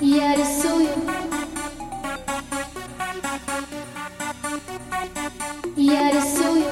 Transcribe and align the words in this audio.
Я 0.00 0.34
рисую. 0.34 0.88
Я 5.76 6.10
рисую 6.10 6.64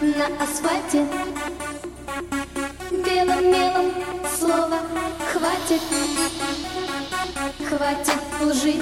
на 0.00 0.26
асфальте. 0.42 1.06
Белым 2.90 3.50
мелом 3.50 3.92
слова 4.38 4.80
хватит. 5.32 5.82
Хватит 7.68 8.20
лжи 8.40 8.74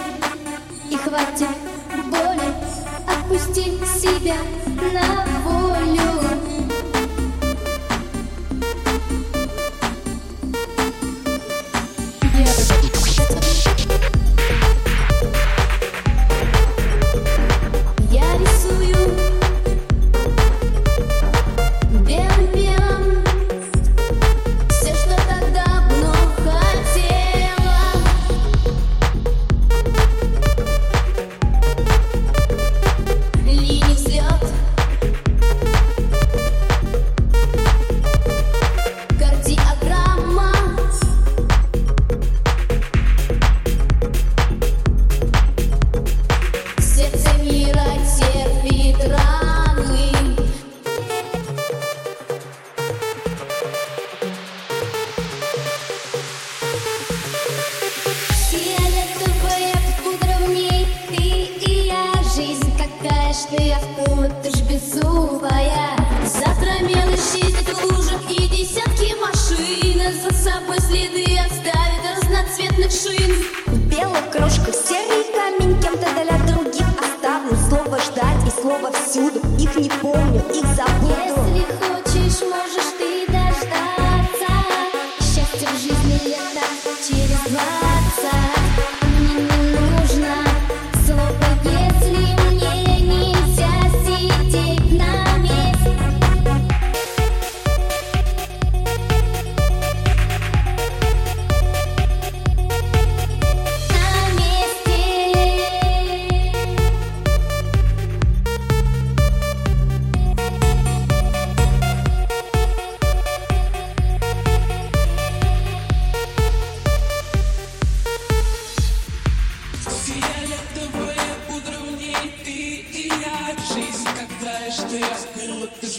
и 0.91 0.97
хватит 0.97 1.49
боли. 2.07 2.55
Отпусти 3.07 3.79
себя 4.01 4.37
на 4.93 5.27
волю 5.43 5.58
ты 63.47 63.73
Откуда 63.73 64.31
ты 64.43 64.51
ж 64.51 64.63
беззубая. 64.63 65.97
Завтра 66.25 66.83
мелочь 66.83 67.35
ездит 67.35 67.69
в 67.69 67.85
лужах 67.85 68.21
И 68.31 68.49
десятки 68.49 69.15
машин. 69.21 70.01
За 70.23 70.35
собой 70.35 70.81
следы 70.81 71.39
оставит 71.39 72.03
разноцветных 72.17 72.91
шин. 72.91 73.45
Белая 73.89 74.23
крошка, 74.31 74.73
серый 74.73 75.25
камень 75.33 75.81
Кем-то 75.81 76.09
для 76.15 76.39
других 76.47 76.87
оставлю. 77.01 77.57
Слово 77.69 77.99
ждать 78.01 78.47
и 78.47 78.61
слово 78.61 78.91
всюду 78.93 79.41
Их 79.59 79.77
не 79.77 79.89
помню, 79.89 80.43
их 80.53 80.67
забуду. 80.75 81.45
Если 81.55 81.67
хочешь, 81.79 82.43
можешь 82.43 82.93
ты 82.99 83.27
дождаться. 83.27 84.51
Счастье 85.21 85.69
в 85.69 85.79
жизни 85.81 86.29
лето 86.29 86.67
через 87.07 87.41
двадцать 87.51 88.58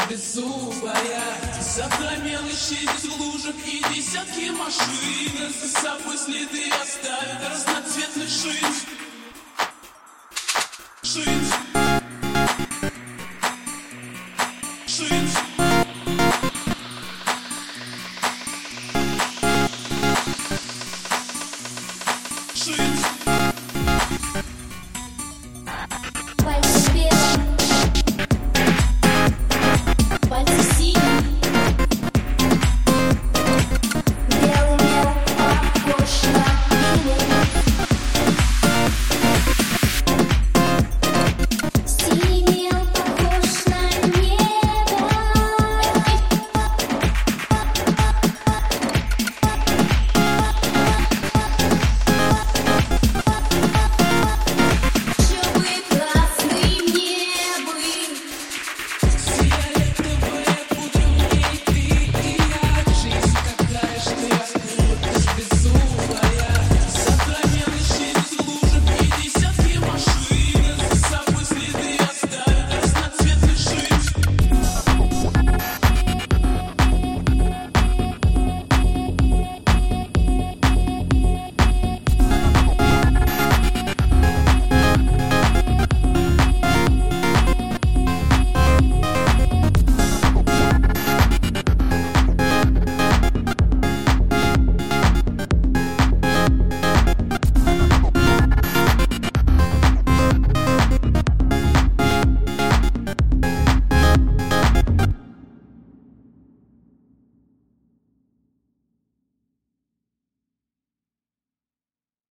беззубая 0.08 1.24
Завтра 1.62 2.18
мелочь 2.24 2.72
из 2.72 3.06
лужек 3.18 3.56
и 3.66 3.84
десятки 3.94 4.50
машин. 4.50 5.54
За 5.62 5.82
собой 5.82 6.18
следы 6.18 6.70
оставят 6.82 7.42
разноцветных 7.52 8.30
шин 8.30 8.79